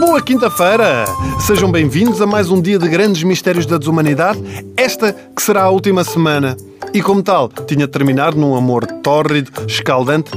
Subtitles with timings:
[0.00, 1.04] Boa quinta-feira!
[1.38, 4.40] Sejam bem-vindos a mais um dia de grandes mistérios da desumanidade,
[4.76, 6.56] esta que será a última semana.
[6.92, 10.32] E como tal, tinha terminado num amor tórrido, escaldante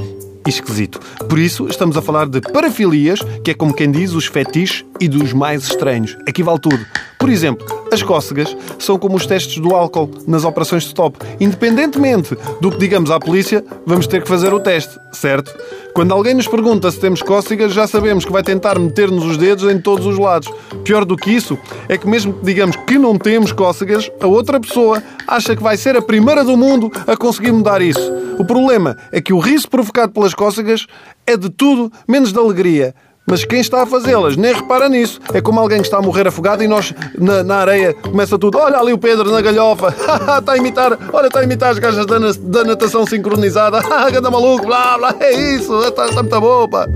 [0.45, 0.99] e esquisito.
[1.27, 5.07] Por isso, estamos a falar de parafilias, que é como quem diz os fetiches e
[5.07, 6.15] dos mais estranhos.
[6.27, 6.85] Aqui vale tudo.
[7.17, 11.17] Por exemplo, as cócegas são como os testes do álcool nas operações de stop.
[11.39, 15.53] Independentemente do que digamos à polícia, vamos ter que fazer o teste, certo?
[15.93, 19.71] Quando alguém nos pergunta se temos cócegas, já sabemos que vai tentar meter-nos os dedos
[19.71, 20.51] em todos os lados.
[20.83, 24.59] Pior do que isso é que, mesmo que digamos que não temos cócegas, a outra
[24.59, 28.11] pessoa acha que vai ser a primeira do mundo a conseguir mudar isso.
[28.39, 30.87] O problema é que o riso provocado pelas cócegas
[31.27, 32.95] é de tudo menos de alegria.
[33.25, 35.19] Mas quem está a fazê-las nem repara nisso.
[35.33, 38.57] É como alguém que está a morrer afogado e nós, na, na areia, começa tudo.
[38.57, 39.95] Olha ali o Pedro na galhofa.
[40.39, 40.97] está a imitar.
[41.13, 43.81] Olha, está a imitar as gajas da, da natação sincronizada.
[44.11, 44.65] Ganda maluco.
[44.65, 45.15] Blá, blá.
[45.21, 45.73] É isso.
[45.83, 46.87] Está, está muito boa, pá.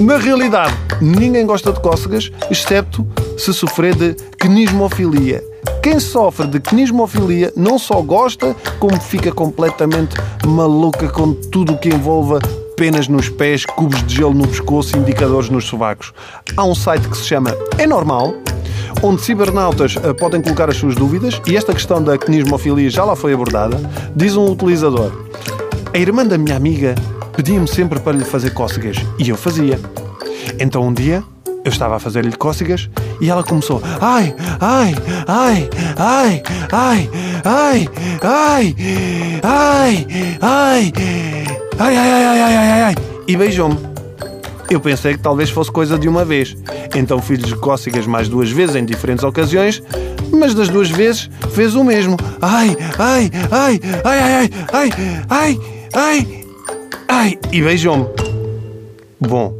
[0.00, 3.06] Na realidade, ninguém gosta de cócegas, excepto
[3.38, 5.42] se sofrer de quenismofilia.
[5.82, 11.88] Quem sofre de quenismofilia não só gosta, como fica completamente maluca com tudo o que
[11.88, 12.40] envolva
[12.76, 16.12] penas nos pés, cubos de gelo no pescoço e indicadores nos sovacos.
[16.56, 18.34] Há um site que se chama É Normal,
[19.02, 23.16] onde cibernautas uh, podem colocar as suas dúvidas e esta questão da quenismofilia já lá
[23.16, 23.78] foi abordada.
[24.14, 25.10] Diz um utilizador:
[25.92, 26.94] A irmã da minha amiga
[27.34, 29.80] pedia-me sempre para lhe fazer cócegas e eu fazia.
[30.60, 31.24] Então um dia
[31.64, 34.94] eu estava a fazer-lhe cócegas e ela começou: Ai, ai,
[35.26, 37.08] ai, ai, ai,
[37.42, 37.88] ai,
[38.22, 38.76] ai,
[39.42, 40.06] ai, ai,
[40.42, 41.45] Ai,
[41.78, 42.94] ai, ai, ai, ai, ai, ai.
[43.26, 43.76] E beijou-me.
[44.70, 46.56] Eu pensei que talvez fosse coisa de uma vez.
[46.94, 49.82] Então fiz-lhe cócegas mais duas vezes em diferentes ocasiões,
[50.32, 52.16] mas das duas vezes fez o mesmo.
[52.40, 54.90] Ai, ai, ai, ai, ai,
[55.30, 55.60] ai, ai,
[55.94, 56.44] ai,
[57.08, 58.06] ai, e beijou-me.
[59.20, 59.54] Bom,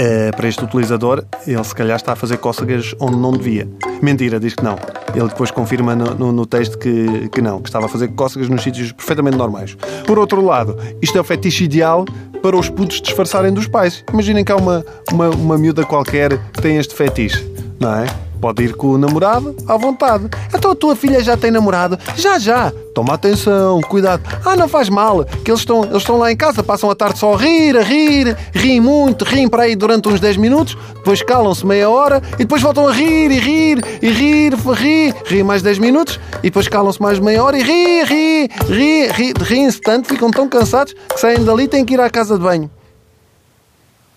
[0.00, 3.68] uh, para este utilizador, ele se calhar está a fazer cócegas onde não devia.
[4.02, 4.76] Mentira, diz que não.
[5.14, 8.48] Ele depois confirma no, no, no, texto que, que não, que estava a fazer cócegas
[8.48, 9.76] nos sítios perfeitamente normais.
[10.06, 12.04] Por outro lado, isto é o fetiche ideal
[12.42, 14.04] para os putos disfarçarem dos pais.
[14.12, 17.44] Imaginem que há uma, uma, uma miúda qualquer que tem este fetiche,
[17.78, 18.29] não é?
[18.40, 20.28] Pode ir com o namorado à vontade.
[20.54, 21.98] Então a tua filha já tem namorado?
[22.16, 22.72] Já, já.
[22.94, 24.22] Toma atenção, cuidado.
[24.44, 27.18] Ah, não faz mal, que eles estão, eles estão lá em casa, passam a tarde
[27.18, 31.22] só a rir, a rir, riem muito, riem para aí durante uns 10 minutos, depois
[31.22, 35.62] calam-se meia hora e depois voltam a rir e rir e rir, rir, riem mais
[35.62, 40.08] 10 minutos e depois calam-se mais meia hora e rir, rir, rir, rir, riem-se tanto,
[40.08, 42.70] ficam tão cansados que saem dali e têm que ir à casa de banho.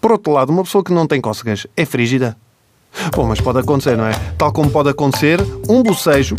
[0.01, 2.35] Por outro lado, uma pessoa que não tem cócegas é frígida.
[3.15, 4.13] Bom, mas pode acontecer, não é?
[4.37, 6.35] Tal como pode acontecer um bocejo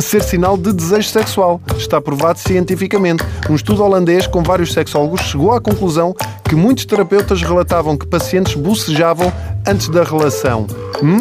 [0.00, 1.60] ser sinal de desejo sexual.
[1.76, 3.22] Está provado cientificamente.
[3.48, 6.14] Um estudo holandês com vários sexólogos chegou à conclusão
[6.48, 9.32] que muitos terapeutas relatavam que pacientes bocejavam
[9.66, 10.66] antes da relação.
[11.02, 11.18] Hum?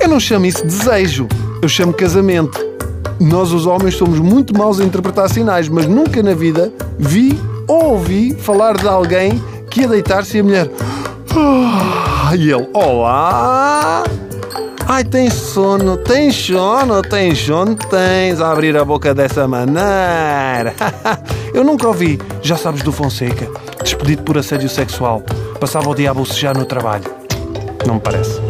[0.00, 1.28] Eu não chamo isso desejo,
[1.62, 2.58] eu chamo casamento.
[3.20, 7.38] Nós, os homens, somos muito maus a interpretar sinais, mas nunca na vida vi
[7.68, 10.70] ou ouvi falar de alguém que ia deitar-se e a mulher.
[11.36, 14.04] Ah, e ele, olá!
[14.86, 20.74] Ai, tem sono, tem sono, tem sono, tens a abrir a boca dessa maneira.
[21.54, 23.48] Eu nunca ouvi, já sabes do Fonseca,
[23.82, 25.22] despedido por assédio sexual.
[25.60, 27.04] Passava o dia a bocejar no trabalho.
[27.86, 28.49] Não me parece.